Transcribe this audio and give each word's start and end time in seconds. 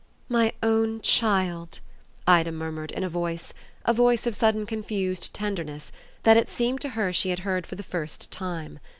"My 0.29 0.51
own 0.63 1.01
child," 1.01 1.79
Ida 2.25 2.51
murmured 2.51 2.91
in 2.91 3.03
a 3.03 3.07
voice 3.07 3.53
a 3.85 3.93
voice 3.93 4.25
of 4.25 4.35
sudden 4.35 4.65
confused 4.65 5.31
tenderness 5.31 5.91
that 6.23 6.37
it 6.37 6.49
seemed 6.49 6.81
to 6.81 6.89
her 6.97 7.13
she 7.13 7.29
heard 7.35 7.67
for 7.67 7.75
the 7.75 7.83
first 7.83 8.31
time. 8.31 8.79